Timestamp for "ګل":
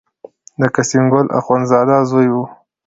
1.13-1.27